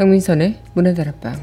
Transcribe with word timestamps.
강민선의 0.00 0.56
문화다락방 0.72 1.38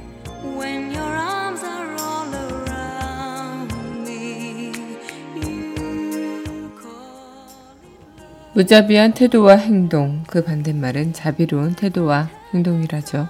무자비한 8.54 9.14
태도와 9.14 9.58
행동, 9.58 10.24
그 10.26 10.44
반대말은 10.44 11.14
자비로운 11.14 11.76
태도와 11.76 12.32
행동이라죠. 12.56 13.28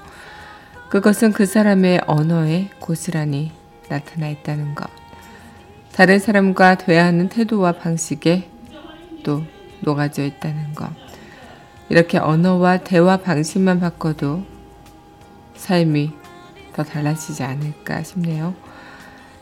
그것은 0.90 1.34
그 1.34 1.46
사람의 1.46 2.04
언어에 2.07 2.70
고스란히 2.80 3.52
나타나 3.90 4.30
있다는 4.30 4.76
것. 4.76 4.90
다른 5.91 6.20
사람과 6.20 6.76
대하는 6.76 7.27
태도와 7.27 7.73
방식에 7.73 8.49
또 9.26 9.44
녹아져 9.82 10.23
있다는 10.23 10.73
것. 10.73 10.90
이렇게 11.90 12.18
언어와 12.18 12.77
대화 12.77 13.18
방식만 13.18 13.82
바꿔도 13.82 14.55
삶이 15.58 16.12
더 16.74 16.84
달라지지 16.84 17.44
않을까 17.44 18.04
싶네요. 18.04 18.55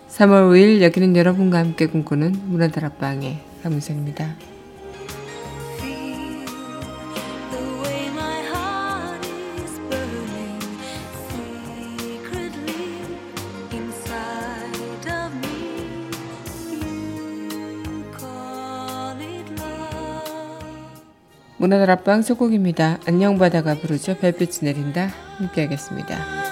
3월 0.10 0.50
5일 0.50 0.82
여기는 0.82 1.16
여러분과 1.16 1.60
함께 1.60 1.88
꿈꾸는 1.88 2.34
문화다락방의 2.46 3.40
강문선입니다. 3.64 4.36
문화다락방 21.58 22.22
소곡입니다. 22.22 23.00
안녕 23.08 23.38
바다가 23.38 23.76
부르죠. 23.76 24.16
별빛이 24.18 24.60
내린다. 24.62 25.25
함께 25.38 25.62
하겠습니다. 25.62 26.45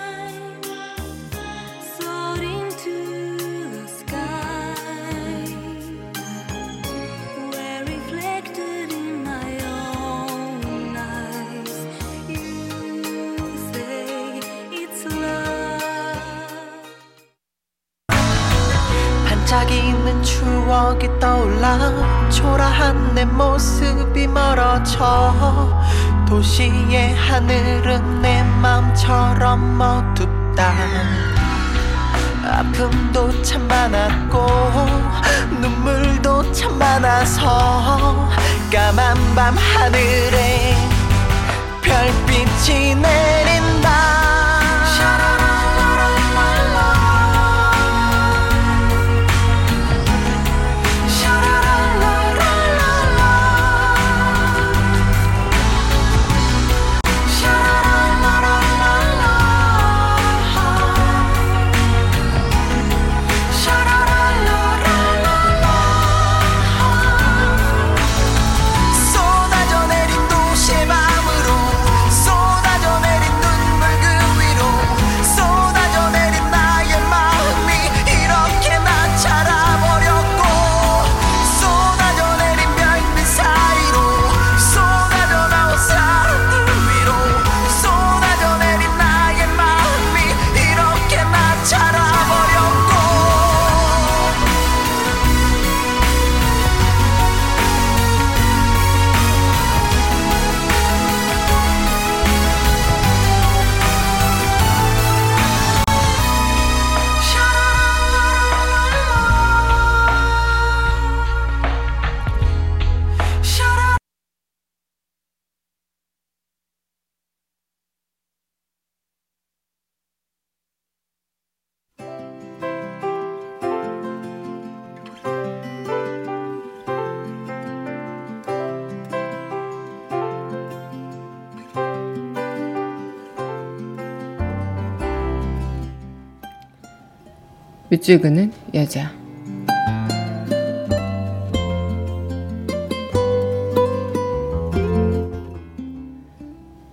밑줄 137.94 138.22
그는 138.22 138.52
여자. 138.74 139.12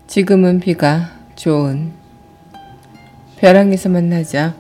지금은 0.07 0.61
비가 0.61 1.13
좋은 1.37 1.93
벼랑에서 3.39 3.89
만나자 3.89 4.55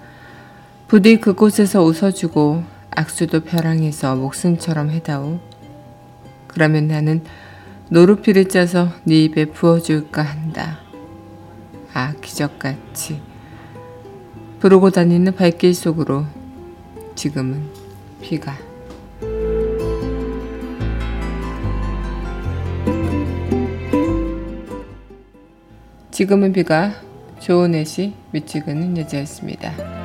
부디 0.88 1.20
그곳에서 1.20 1.82
웃어주고 1.82 2.64
악수도 2.88 3.40
벼랑에서 3.40 4.16
목숨처럼 4.16 4.88
해다오. 4.92 5.40
그러면 6.46 6.88
나는 6.88 7.22
노루피를 7.90 8.48
짜서 8.48 8.88
네 9.04 9.24
입에 9.24 9.44
부어줄까 9.44 10.22
한다. 10.22 10.78
아 11.92 12.14
기적같이 12.22 13.29
부르고 14.60 14.90
다니는 14.90 15.34
발길 15.34 15.74
속으로 15.74 16.26
지금은 17.14 17.62
비가 18.20 18.56
지금은 26.10 26.52
비가 26.52 26.92
좋은 27.38 27.74
애시 27.74 28.12
미치그는 28.32 28.98
여자였습니다. 28.98 29.99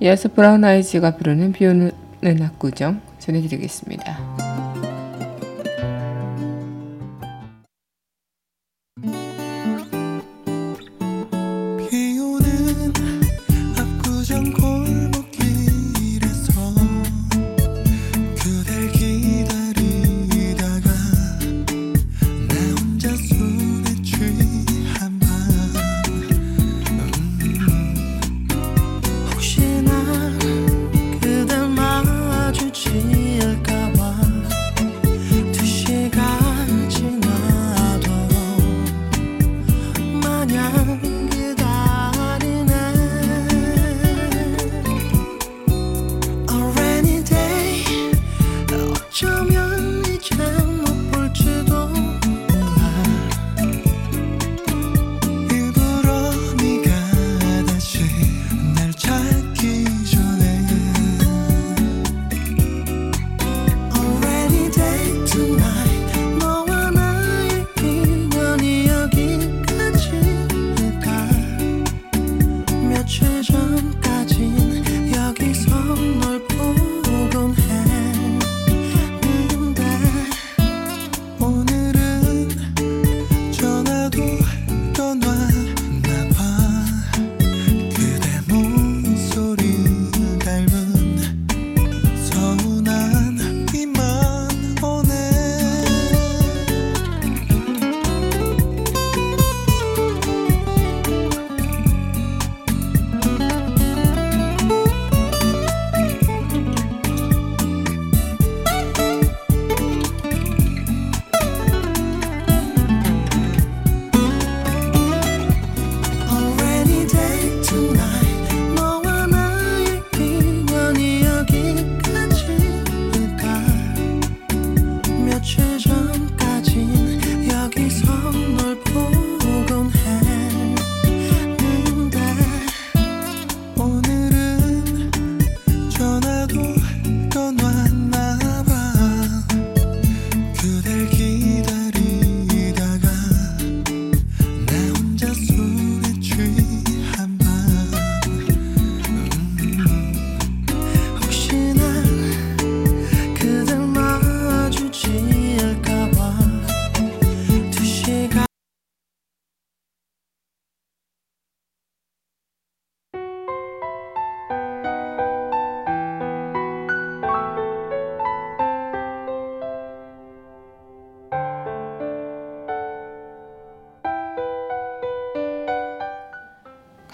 이어서 0.00 0.28
브라운 0.28 0.64
아이즈가 0.64 1.16
부르는 1.16 1.52
비 1.52 1.66
오는 1.66 1.92
압구정 2.22 3.00
전해드리겠습니다. 3.18 4.37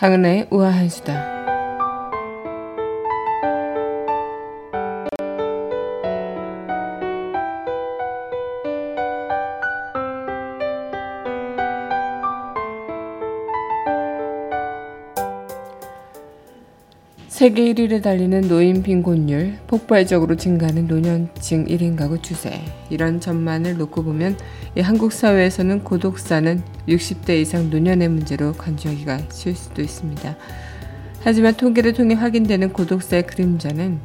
강은하의 0.05 0.49
우아한 0.51 0.91
수다. 0.91 1.35
세계 17.29 17.73
1위를 17.73 18.03
달리는 18.03 18.43
노인 18.47 18.83
빈곤율, 18.83 19.59
폭발적으로 19.67 20.37
증가하는 20.37 20.87
노년층 20.87 21.65
1인 21.65 21.97
가구 21.97 22.21
추세. 22.21 22.61
이런 22.91 23.21
점만을 23.21 23.79
놓고 23.79 24.05
보면 24.05 24.37
한국 24.81 25.13
사회에서는 25.13 25.85
고독사는 25.85 26.63
60대 26.89 27.41
이상 27.41 27.71
노년의 27.71 28.09
문제로 28.09 28.53
간주하기가 28.53 29.19
쉬울 29.31 29.55
수도 29.55 29.83
있습니다. 29.83 30.37
하지만 31.21 31.55
통계를 31.55 31.93
통해 31.93 32.15
확인되는 32.15 32.73
고독사의 32.73 33.27
그림자는 33.27 34.01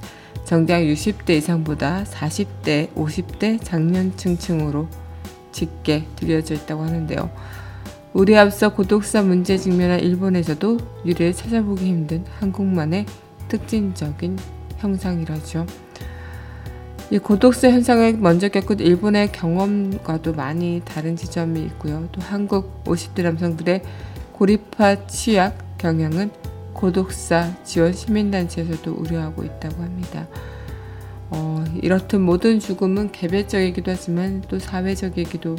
정작 0.45 0.81
60대 0.81 1.31
이상보다 1.31 2.04
40대, 2.06 2.94
50대 2.94 3.63
장년층층으로 3.63 4.88
짙게 5.52 6.06
들여져 6.16 6.56
있다고 6.56 6.83
하는데요. 6.83 7.30
우리 8.14 8.38
앞서 8.38 8.73
고독사 8.73 9.21
문제 9.21 9.57
직면한 9.57 9.99
일본에서도 9.99 10.78
유래를 11.06 11.33
찾아보기 11.33 11.85
힘든 11.85 12.23
한국만의 12.40 13.06
특징적인 13.47 14.38
형상이라죠. 14.78 15.66
이 17.11 17.18
고독사 17.18 17.71
현상을 17.71 18.18
먼저 18.18 18.49
겪은 18.49 18.80
일본의 18.80 19.31
경험과도 19.31 20.33
많이 20.33 20.80
다른 20.85 21.16
지점이 21.16 21.59
있고요. 21.61 22.07
또 22.11 22.21
한국 22.21 22.83
50대 22.83 23.23
남성들의 23.23 23.81
고립화 24.33 25.07
취약 25.07 25.80
경향은 25.80 26.30
고독사 26.73 27.63
지원 27.63 27.94
시민단체에서도 27.94 28.94
우려하고 28.94 29.44
있다고 29.44 29.81
합니다. 29.81 30.28
어, 31.31 31.63
이렇듯 31.81 32.21
모든 32.21 32.59
죽음은 32.59 33.11
개별적이기도 33.11 33.89
하지만 33.89 34.44
또 34.47 34.59
사회적이기도 34.59 35.56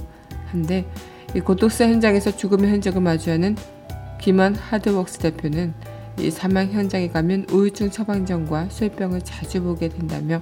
한데 0.52 0.86
이 1.34 1.40
고독사 1.40 1.86
현장에서 1.86 2.36
죽음의 2.36 2.70
흔적을 2.70 3.00
마주하는 3.00 3.56
김원 4.20 4.54
하드웍스 4.54 5.18
대표는 5.18 5.74
이 6.20 6.30
사망 6.30 6.70
현장에 6.70 7.08
가면 7.08 7.46
우울증 7.50 7.90
처방전과 7.90 8.68
수혈병을 8.68 9.22
자주 9.22 9.62
보게 9.62 9.88
된다며 9.88 10.38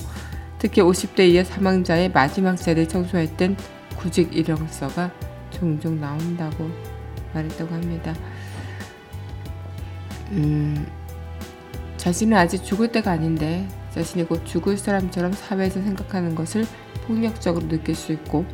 특히 0.58 0.82
50대 0.82 1.20
이하 1.20 1.44
사망자의 1.44 2.10
마지막 2.10 2.56
청소할 2.56 3.36
땐 3.36 3.56
구직 3.96 4.34
이력서가 4.34 5.12
종종 5.50 6.00
나온다고 6.00 6.70
말했다고 7.34 7.74
합니다. 7.74 8.14
음, 10.30 10.86
자신은 11.96 12.36
아직 12.36 12.64
죽을 12.64 12.92
때가 12.92 13.10
아닌데 13.12 13.66
자신이 13.90 14.24
곧 14.24 14.44
죽을 14.44 14.76
사람처럼 14.76 15.32
사회에서 15.32 15.82
생각하는 15.82 16.34
것을 16.34 16.66
폭력적으로 17.06 17.68
느낄 17.68 17.94
수 17.94 18.12
있고 18.12 18.44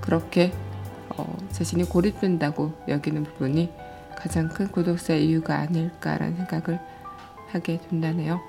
그렇게 0.00 0.52
어, 1.16 1.36
자신이 1.50 1.84
고립된다고 1.84 2.72
여기는 2.88 3.24
부분이 3.24 3.72
가장 4.16 4.48
큰 4.48 4.68
고독사의 4.68 5.26
이유가 5.26 5.58
아닐까라는 5.58 6.36
생각을 6.36 6.80
하게 7.48 7.78
된다네요. 7.88 8.40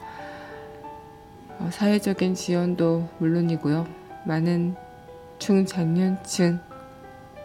어, 1.60 1.70
사회적인 1.72 2.36
지원도 2.36 3.10
물론이고요. 3.20 3.88
많은 4.26 4.76
중장년층 5.40 6.60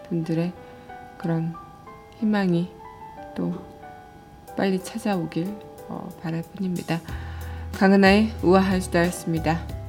분들의 0.08 0.52
그런 1.18 1.54
희망이 2.18 2.70
또 3.36 3.54
빨리 4.56 4.82
찾아오길 4.82 5.46
어, 5.88 6.08
바랄 6.22 6.42
뿐입니다. 6.42 7.00
강은하의 7.72 8.32
우아한 8.42 8.80
수다였습니다. 8.80 9.79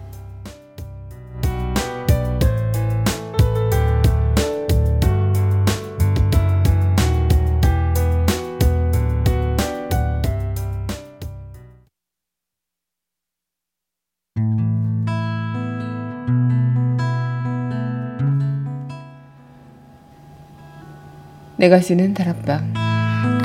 내가 21.62 21.80
쓰는 21.80 22.16
다락방 22.16 22.74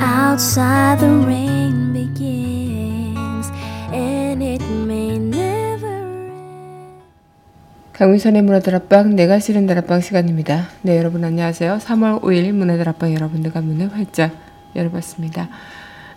Outside 0.01 0.99
the 1.05 1.23
rain 1.23 1.93
begins 1.93 3.51
and 3.93 4.43
it 4.43 4.65
may 4.65 5.17
never 5.17 5.85
end. 5.85 7.03
강민선의 7.93 8.41
문화다락방 8.41 9.15
내가 9.15 9.37
쓰는 9.37 9.67
다락방 9.67 10.01
시간입니다. 10.01 10.65
네 10.81 10.97
여러분 10.97 11.23
안녕하세요. 11.23 11.77
3월 11.77 12.23
5일 12.23 12.53
문화다락방 12.53 13.13
여러분들과 13.13 13.61
문을 13.61 13.93
활짝 13.93 14.31
열어봤습니다. 14.75 15.49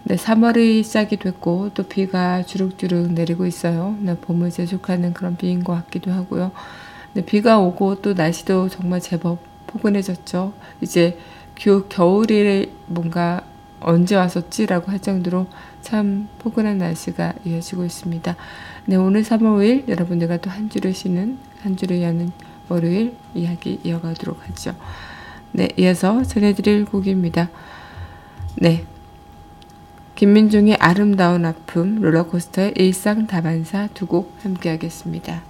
네 0.05 0.17
3월이 0.17 0.83
시작이 0.83 1.19
됐고 1.19 1.73
또 1.75 1.83
비가 1.83 2.43
주룩주룩 2.45 3.13
내리고 3.13 3.45
있어요. 3.45 3.95
네, 4.01 4.17
봄을 4.17 4.51
재촉하는 4.51 5.13
그런 5.13 5.37
비인 5.37 5.63
것 5.63 5.75
같기도 5.75 6.13
하고요. 6.13 6.53
네, 7.13 7.27
비가 7.27 7.59
오고 7.59 7.97
또 7.97 8.15
날씨도 8.15 8.71
정말 8.71 9.01
제법 9.01 9.51
포근해졌죠. 9.67 10.55
이제 10.81 11.19
겨, 11.61 11.87
겨울이 11.89 12.73
뭔가 12.87 13.45
언제 13.81 14.17
왔었지라고 14.17 14.91
할 14.91 14.99
정도로 14.99 15.47
참 15.83 16.27
포근한 16.39 16.79
날씨가 16.79 17.35
이어지고 17.45 17.85
있습니다. 17.85 18.35
네, 18.87 18.97
오늘 18.97 19.23
3월 19.23 19.59
5일 19.59 19.89
여러분들과 19.89 20.39
또 20.39 20.49
한 20.49 20.71
주를 20.71 20.95
쉬는 20.95 21.39
한 21.63 21.77
주를 21.77 22.01
여는 22.01 22.33
월요일 22.71 23.15
이야기 23.35 23.79
이어가도록 23.85 24.49
하죠. 24.49 24.75
네, 25.53 25.69
이어서 25.77 26.23
전해드릴 26.23 26.87
곡입니다. 26.87 27.51
네. 28.57 28.87
김민종의 30.15 30.77
아름다운 30.81 31.45
아픔, 31.45 32.01
롤러코스터의 32.01 32.73
일상 32.77 33.27
다반사 33.27 33.89
두 33.93 34.07
곡 34.07 34.35
함께 34.43 34.71
하겠습니다. 34.71 35.50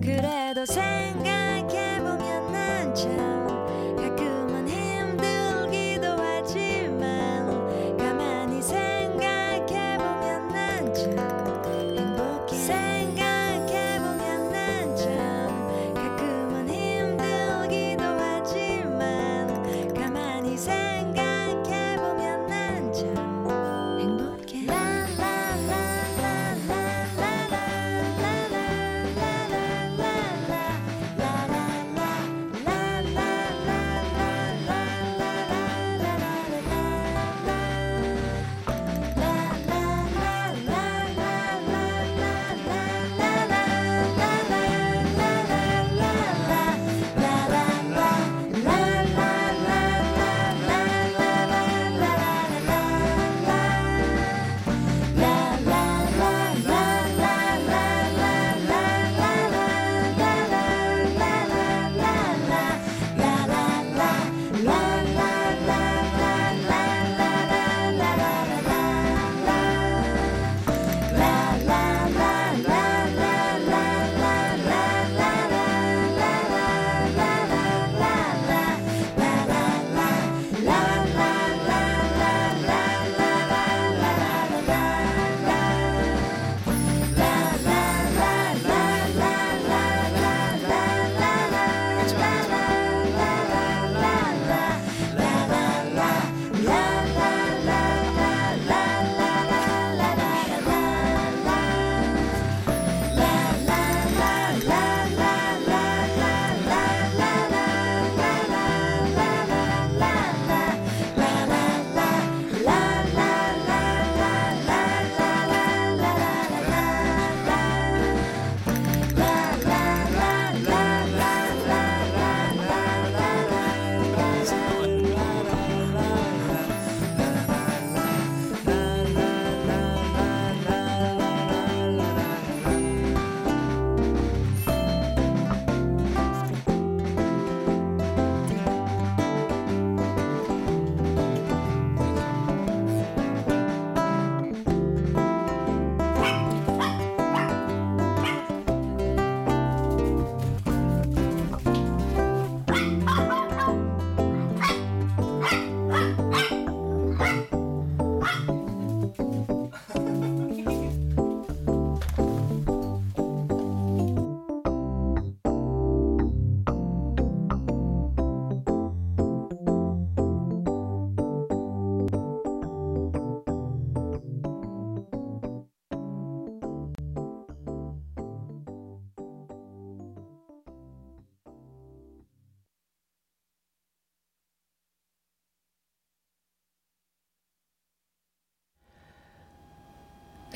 그래. 0.00 0.45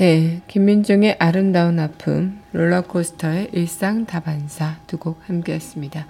네, 0.01 0.41
김민종의 0.49 1.17
아름다운 1.19 1.79
아픔, 1.79 2.41
롤러코스터의 2.53 3.51
일상 3.53 4.07
다반사 4.07 4.79
두 4.87 4.97
곡 4.97 5.21
함께했습니다. 5.29 6.07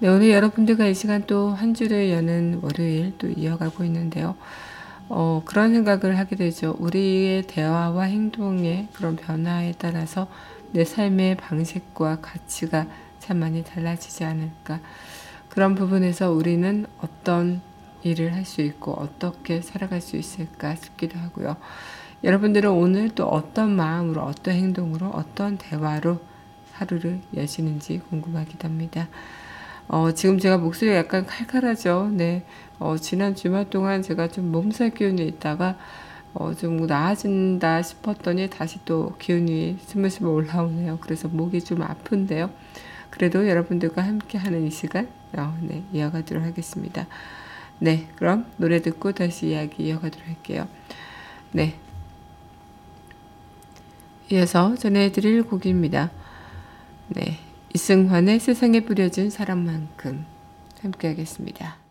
네, 0.00 0.08
오늘 0.08 0.30
여러분들과 0.30 0.86
이 0.86 0.94
시간 0.94 1.26
또 1.26 1.50
한 1.50 1.74
주를 1.74 2.10
여는 2.10 2.60
월요일 2.62 3.14
또 3.18 3.28
이어가고 3.28 3.82
있는데요. 3.84 4.36
어, 5.08 5.42
그런 5.44 5.72
생각을 5.72 6.18
하게 6.18 6.36
되죠. 6.36 6.76
우리의 6.78 7.42
대화와 7.48 8.04
행동의 8.04 8.88
그런 8.92 9.16
변화에 9.16 9.74
따라서 9.78 10.28
내 10.72 10.84
삶의 10.84 11.36
방식과 11.36 12.20
가치가 12.20 12.86
참 13.18 13.38
많이 13.38 13.64
달라지지 13.64 14.24
않을까. 14.24 14.80
그런 15.48 15.74
부분에서 15.74 16.30
우리는 16.30 16.86
어떤 17.00 17.60
일을 18.04 18.34
할 18.34 18.44
수 18.44 18.60
있고 18.62 18.92
어떻게 18.92 19.60
살아갈 19.62 20.00
수 20.00 20.16
있을까 20.16 20.76
싶기도 20.76 21.18
하고요. 21.18 21.56
여러분들은 22.22 22.70
오늘 22.70 23.10
또 23.10 23.26
어떤 23.26 23.74
마음으로, 23.74 24.22
어떤 24.22 24.54
행동으로, 24.54 25.08
어떤 25.08 25.58
대화로 25.58 26.20
하루를 26.72 27.20
여시는지 27.36 28.00
궁금하기도 28.10 28.68
합니다. 28.68 29.08
어, 29.88 30.12
지금 30.12 30.38
제가 30.38 30.58
목소리가 30.58 30.96
약간 30.98 31.24
칼칼하죠. 31.24 32.10
네. 32.12 32.44
어, 32.78 32.96
지난 32.98 33.34
주말 33.34 33.70
동안 33.70 34.02
제가 34.02 34.28
좀 34.28 34.52
몸살 34.52 34.90
기운이 34.90 35.26
있다가 35.26 35.78
어, 36.34 36.52
좀 36.54 36.86
나아진다 36.86 37.80
싶었더니 37.82 38.50
다시 38.50 38.78
또 38.84 39.16
기운이 39.18 39.78
스물스물 39.80 40.30
올라오네요. 40.30 40.98
그래서 41.00 41.26
목이 41.28 41.62
좀 41.62 41.82
아픈데요. 41.82 42.50
그래도 43.08 43.48
여러분들과 43.48 44.02
함께 44.02 44.36
하는 44.36 44.66
이 44.66 44.70
시간, 44.70 45.08
어, 45.36 45.56
네, 45.62 45.82
이어가도록 45.92 46.44
하겠습니다. 46.44 47.06
네, 47.78 48.08
그럼 48.16 48.44
노래 48.58 48.82
듣고 48.82 49.12
다시 49.12 49.48
이야기 49.48 49.84
이어가도록 49.84 50.28
할게요. 50.28 50.68
네. 51.52 51.76
이어서 54.30 54.74
전해드릴 54.74 55.44
곡입니다. 55.44 56.10
네. 57.08 57.47
이승환의 57.74 58.40
세상에 58.40 58.80
뿌려진 58.80 59.30
사람만큼 59.30 60.24
함께 60.82 61.08
하겠습니다. 61.08 61.87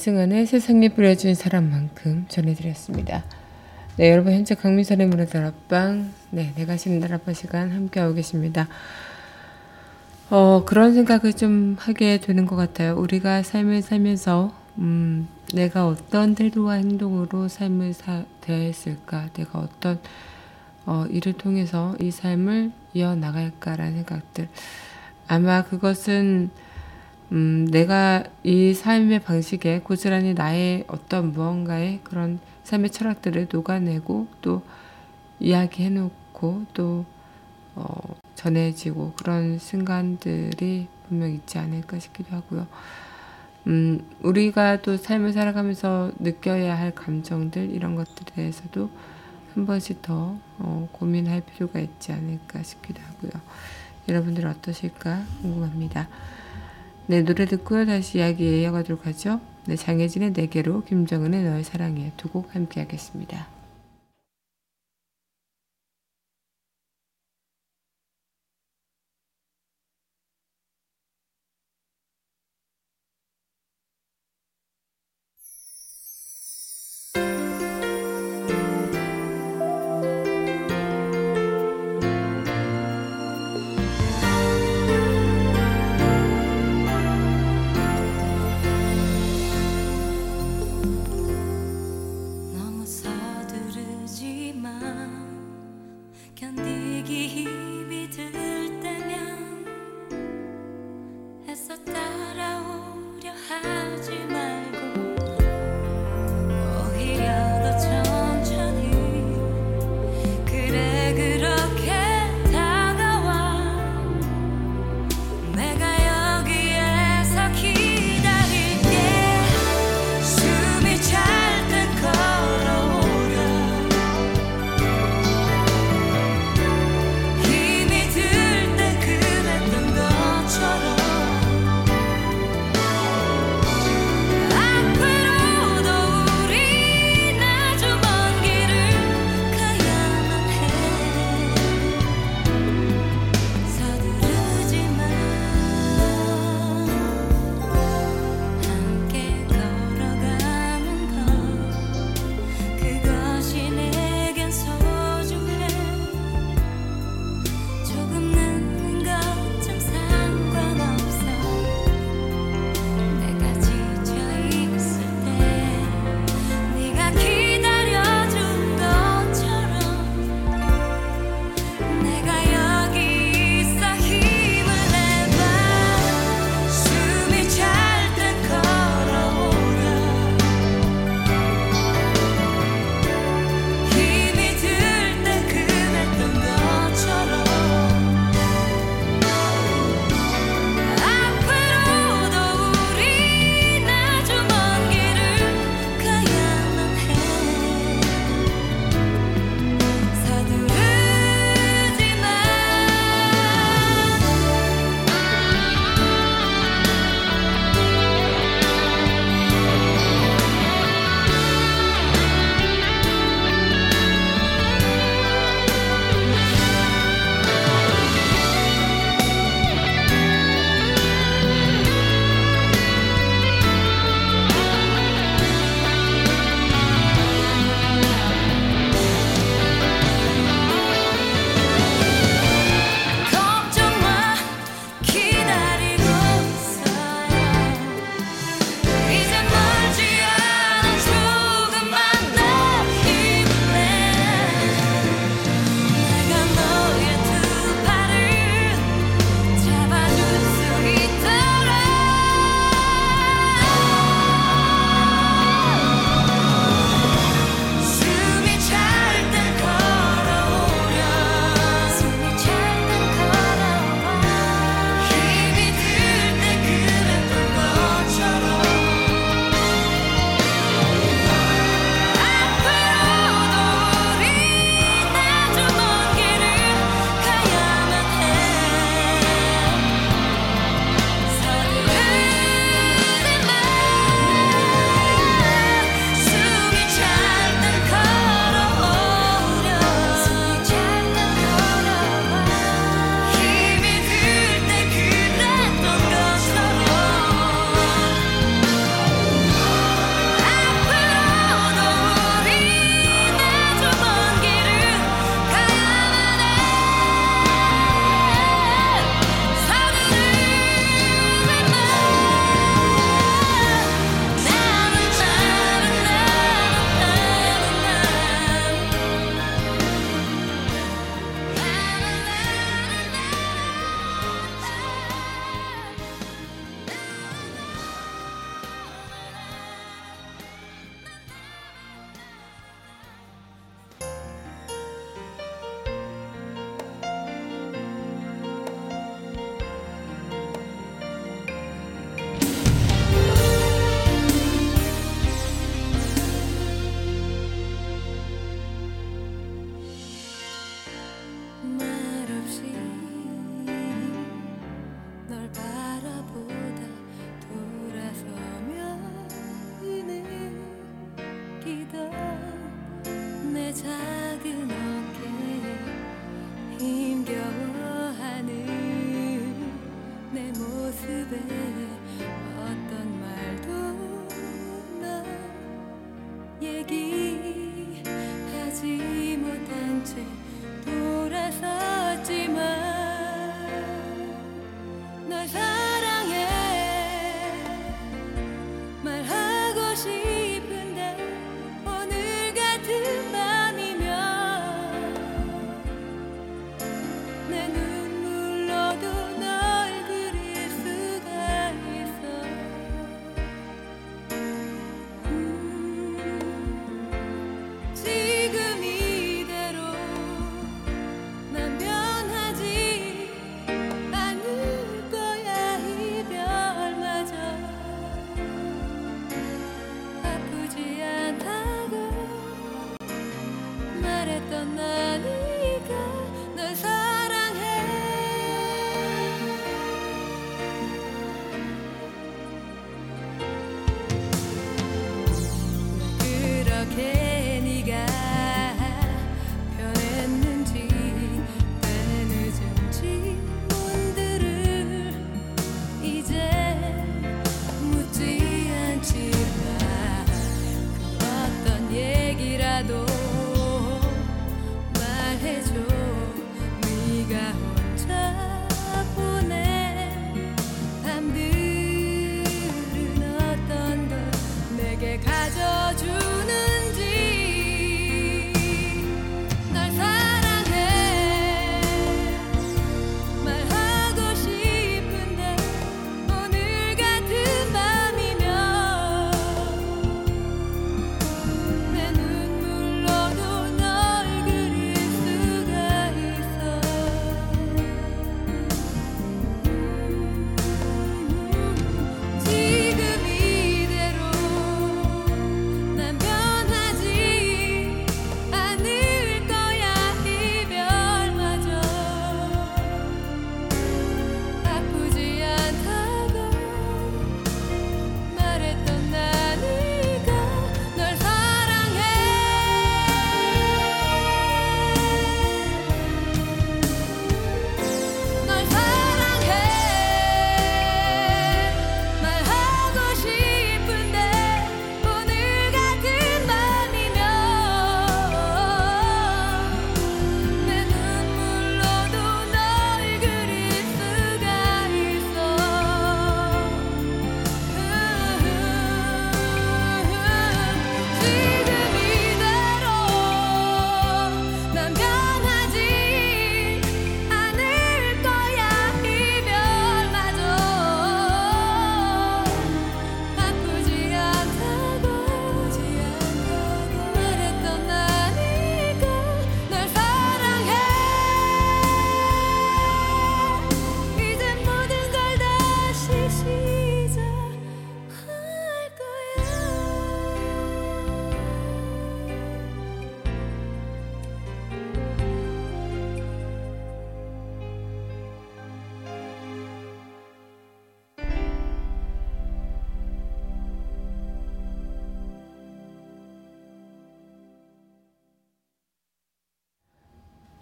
이승환의 0.00 0.46
세상에 0.46 0.88
뿌려진 0.88 1.34
사람만큼 1.34 2.24
전해드렸습니다. 2.28 3.22
네, 3.98 4.10
여러분 4.10 4.32
현재 4.32 4.54
강민선의 4.54 5.06
문화들 5.06 5.44
앞방, 5.44 6.10
네, 6.30 6.54
내가 6.56 6.78
쉬는 6.78 7.00
다락방 7.00 7.34
시간 7.34 7.70
함께하고 7.70 8.14
계십니다. 8.14 8.66
어, 10.30 10.64
그런 10.64 10.94
생각을 10.94 11.34
좀 11.34 11.76
하게 11.78 12.18
되는 12.18 12.46
것 12.46 12.56
같아요. 12.56 12.96
우리가 12.96 13.42
삶을 13.42 13.82
살면서, 13.82 14.54
음, 14.78 15.28
내가 15.52 15.86
어떤 15.86 16.34
태도와 16.34 16.76
행동으로 16.76 17.48
삶을 17.48 17.92
사, 17.92 18.24
대했을까? 18.40 19.28
내가 19.34 19.58
어떤, 19.58 20.00
어, 20.86 21.04
일을 21.10 21.34
통해서 21.34 21.94
이 22.00 22.10
삶을 22.10 22.72
이어나갈까라는 22.94 23.96
생각들. 23.96 24.48
아마 25.28 25.62
그것은, 25.62 26.48
음, 27.32 27.66
내가 27.70 28.24
이 28.42 28.74
삶의 28.74 29.20
방식에 29.20 29.80
고스란히 29.80 30.34
나의 30.34 30.84
어떤 30.88 31.32
무언가의 31.32 32.00
그런 32.02 32.40
삶의 32.64 32.90
철학들을 32.90 33.48
녹아내고 33.52 34.26
또 34.42 34.62
이야기해놓고 35.38 36.66
또 36.74 37.04
어, 37.76 38.16
전해지고 38.34 39.12
그런 39.16 39.58
순간들이 39.58 40.88
분명 41.06 41.30
있지 41.30 41.58
않을까 41.58 41.98
싶기도 42.00 42.34
하고요. 42.34 42.66
음, 43.68 44.04
우리가 44.22 44.82
또 44.82 44.96
삶을 44.96 45.32
살아가면서 45.32 46.10
느껴야 46.18 46.76
할 46.78 46.94
감정들 46.94 47.70
이런 47.70 47.94
것들에 47.94 48.34
대해서도 48.34 48.90
한 49.54 49.66
번씩 49.66 50.02
더 50.02 50.36
어, 50.58 50.88
고민할 50.92 51.42
필요가 51.42 51.78
있지 51.78 52.12
않을까 52.12 52.62
싶기도 52.62 53.00
하고요. 53.02 53.30
여러분들 54.08 54.46
어떠실까 54.46 55.22
궁금합니다. 55.42 56.08
네 57.10 57.24
노래 57.24 57.44
듣고요 57.44 57.86
다시 57.86 58.18
이야기 58.18 58.62
이어가도록 58.62 59.04
하죠. 59.04 59.40
네 59.66 59.74
장혜진의 59.74 60.30
내게로 60.30 60.84
김정은의 60.84 61.42
너의 61.42 61.64
사랑해 61.64 62.12
두곡 62.16 62.54
함께 62.54 62.78
하겠습니다. 62.78 63.48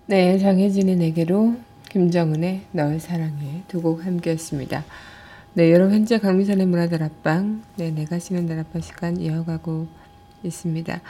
네, 0.08 0.38
장혜진의 0.38 0.96
내게로 0.96 1.54
김정은의 1.90 2.62
널 2.72 2.98
사랑해 3.00 3.62
두 3.68 3.82
곡 3.82 4.04
함께 4.06 4.30
했습니다. 4.30 4.84
네, 5.54 5.70
여러분 5.72 5.94
현재 5.96 6.18
강민선의 6.18 6.66
문화들 6.66 7.02
앞방, 7.02 7.62
네, 7.76 7.90
내가 7.90 8.18
쉬는 8.18 8.46
날 8.46 8.58
앞방 8.60 8.80
시간 8.82 9.18
이어가고 9.20 9.86
있습니다. 10.42 11.00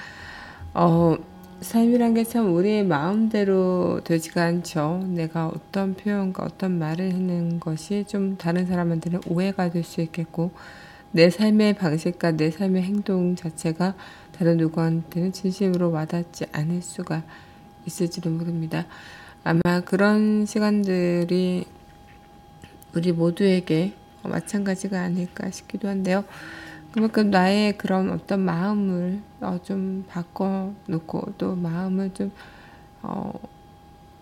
어, 0.75 1.17
삶이란 1.61 2.15
게 2.15 2.25
참 2.25 2.55
우리의 2.55 2.85
마음대로 2.85 4.01
되지가 4.05 4.45
않죠. 4.45 5.05
내가 5.09 5.49
어떤 5.49 5.95
표현과 5.95 6.45
어떤 6.45 6.79
말을 6.79 7.15
하는 7.15 7.61
것이 7.61 8.05
좀 8.09 8.37
다른 8.37 8.67
사람한테는 8.67 9.21
오해가 9.29 9.71
될 9.71 9.85
수 9.85 10.01
있겠고, 10.03 10.53
내 11.13 11.31
삶의 11.31 11.75
방식과 11.75 12.33
내 12.33 12.51
삶의 12.51 12.83
행동 12.83 13.37
자체가 13.37 13.95
다른 14.33 14.57
누구한테는 14.59 15.33
진심으로 15.33 15.91
와닿지 15.93 16.47
않을 16.53 16.83
수가 16.83 17.25
있을지도 17.89 18.31
모릅니다. 18.31 18.87
아마 19.45 19.81
그런 19.81 20.47
시간들이 20.47 21.67
우리 22.95 23.13
모두에게 23.13 23.95
마찬가지가 24.23 25.01
아닐까 25.01 25.51
싶기도 25.51 25.89
한데요. 25.89 26.25
그만큼 26.93 27.31
나의 27.31 27.77
그런 27.77 28.11
어떤 28.11 28.41
마음을 28.41 29.21
어, 29.41 29.59
좀 29.63 30.05
바꿔놓고 30.09 31.35
또 31.39 31.55
마음을 31.55 32.13
좀 32.15 32.31
어, 33.03 33.33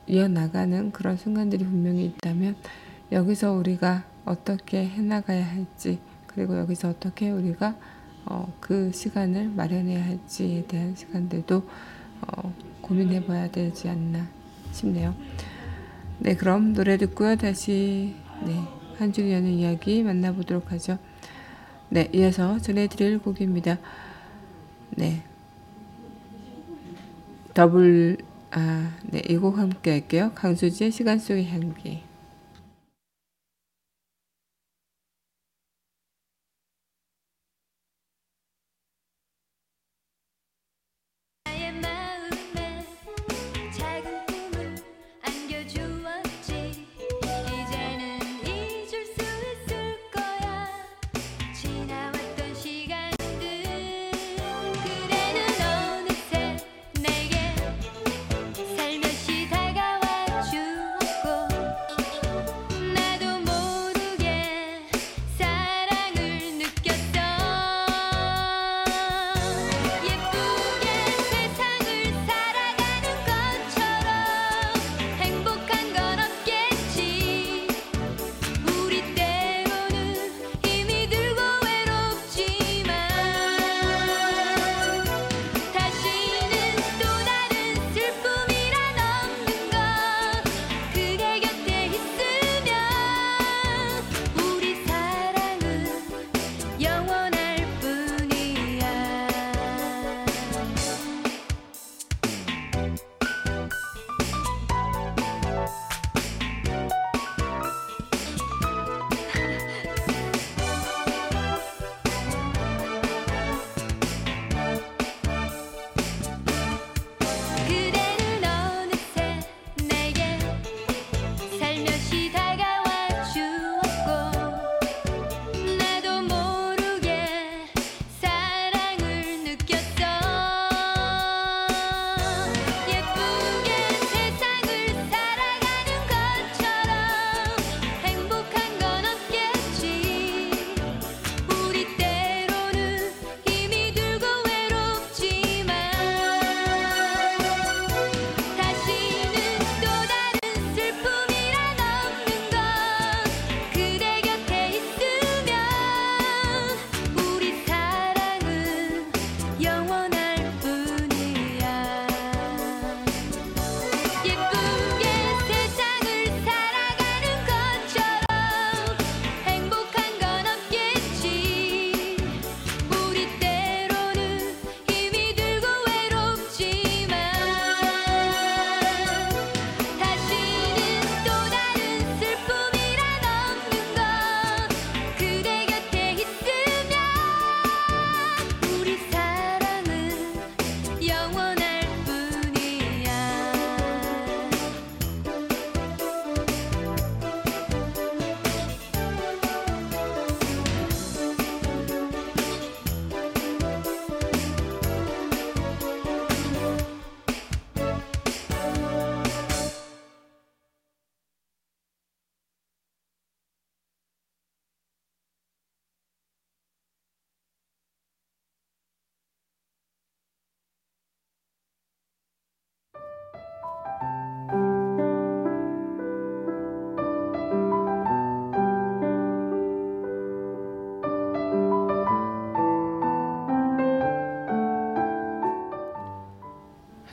이어나가는 0.07 0.93
그런 0.93 1.17
순간들이 1.17 1.65
분명히 1.65 2.05
있다면 2.07 2.57
여기서 3.13 3.53
우리가 3.53 4.05
어떻게 4.25 4.87
해나가야 4.87 5.47
할지 5.47 5.99
그리고 6.27 6.59
여기서 6.59 6.91
어떻게 6.91 7.31
우리가 7.31 7.77
어, 8.27 8.53
그 8.61 8.91
시간을 8.93 9.49
마련해야 9.51 10.05
할지에 10.05 10.67
대한 10.67 10.95
시간들도 10.97 11.63
어, 12.27 12.55
고민해 12.87 13.27
봐야 13.27 13.51
되지 13.51 13.89
않나 13.89 14.29
싶네요. 14.71 15.13
네, 16.21 16.37
그럼 16.37 16.73
노래 16.73 16.97
듣고요. 16.97 17.35
다시 17.37 18.15
네, 18.45 18.63
한 18.97 19.13
줄이 19.13 19.33
여는 19.33 19.51
이야기 19.51 20.05
만나보도록 20.05 20.71
하죠. 20.71 20.99
네, 21.89 22.09
이어서 22.15 22.59
전해드릴 22.61 23.19
곡입니다. 23.19 23.79
네. 24.91 25.23
더블, 27.55 28.19
아, 28.53 28.93
네, 29.03 29.21
이 29.29 29.37
곡 29.37 29.59
함께 29.59 29.91
할게요. 29.91 30.31
강수지의 30.35 30.93
시간 30.93 31.19
속의 31.19 31.49
향기. 31.51 32.03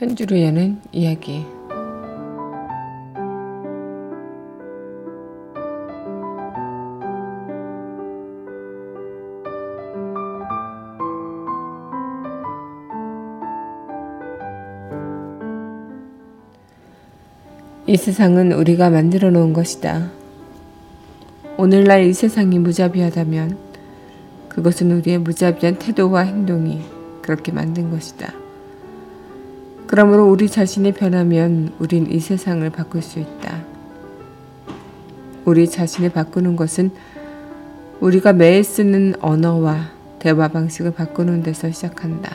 한 0.04 0.14
줄을 0.14 0.42
여는 0.42 0.82
이야기. 0.92 1.46
이 17.86 17.96
세상은 17.96 18.52
우리가 18.52 18.90
만들어 18.90 19.30
놓은 19.30 19.54
것이다. 19.54 20.10
오늘날 21.56 22.04
이 22.04 22.12
세상이 22.12 22.58
무자비하다면 22.58 23.56
그것은 24.50 24.92
우리의 24.98 25.16
무자비한 25.16 25.78
태도와 25.78 26.24
행동이 26.24 26.82
그렇게 27.22 27.52
만든 27.52 27.90
것이다. 27.90 28.43
그러므로 29.94 30.28
우리 30.28 30.48
자신이 30.48 30.90
변하면 30.90 31.72
우린 31.78 32.10
이 32.10 32.18
세상을 32.18 32.68
바꿀 32.70 33.00
수 33.00 33.20
있다. 33.20 33.62
우리 35.44 35.70
자신을 35.70 36.10
바꾸는 36.10 36.56
것은 36.56 36.90
우리가 38.00 38.32
매일 38.32 38.64
쓰는 38.64 39.14
언어와 39.20 39.92
대화 40.18 40.48
방식을 40.48 40.94
바꾸는 40.94 41.44
데서 41.44 41.70
시작한다. 41.70 42.34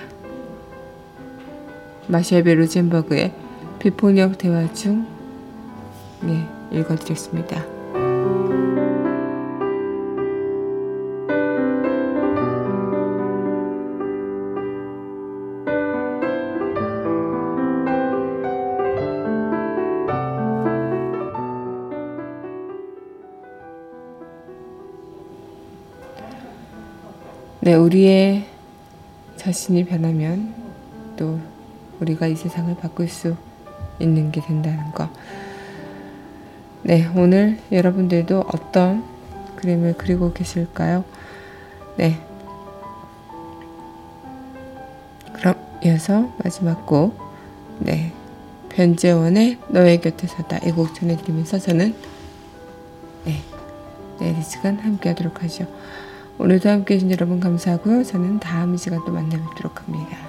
마셰베 2.07 2.53
루젠버그의 2.53 3.34
비폭력 3.80 4.38
대화 4.38 4.72
중 4.72 5.05
네, 6.22 6.47
읽어드렸습니다. 6.72 7.78
네, 27.62 27.76
우리의 27.76 28.45
자신이 29.36 29.86
변하면 29.86 30.53
또 31.18 31.39
우리가 31.99 32.28
이 32.28 32.36
세상을 32.36 32.76
바꿀 32.78 33.10
수 33.10 33.36
있는 33.99 34.32
게 34.32 34.41
된다는 34.41 34.91
거. 34.91 35.10
네, 36.84 37.10
오늘 37.16 37.60
여러분들도 37.72 38.45
어떤 38.53 39.03
그림을 39.57 39.95
그리고 39.97 40.32
계실까요? 40.32 41.03
네. 41.97 42.22
그럼 45.34 45.55
이어서 45.84 46.34
마지막 46.41 46.86
곡, 46.86 47.20
네. 47.80 48.14
변재원의 48.70 49.57
너의 49.68 49.99
곁에 49.99 50.28
서다 50.28 50.60
이 50.60 50.72
곡 50.72 50.95
전해드리면서 50.95 51.60
저는 51.60 51.93
네. 53.26 53.41
내일 54.20 54.38
이 54.38 54.43
시간 54.43 54.78
함께 54.80 55.10
하도록 55.10 55.43
하죠. 55.43 55.66
오늘도 56.41 56.69
함께 56.69 56.93
해주신 56.93 57.11
여러분 57.11 57.41
감사하고요. 57.41 58.05
저는 58.05 58.39
다음 58.39 58.73
이 58.73 58.77
시간 58.77 59.03
또 59.05 59.11
만나 59.11 59.37
뵙도록 59.37 59.83
합니다. 59.83 60.28